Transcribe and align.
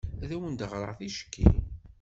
Ad 0.23 0.31
awen-d-ɣreɣ 0.35 0.91
ticki? 0.99 1.47